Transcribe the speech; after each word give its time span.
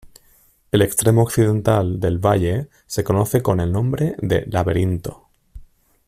El 0.71 0.81
extremo 0.81 1.21
occidental 1.21 1.99
del 1.99 2.17
valle 2.17 2.69
se 2.87 3.03
conoce 3.03 3.43
con 3.43 3.59
el 3.59 3.71
nombre 3.71 4.15
de 4.17 4.45
Laberinto. 4.47 5.27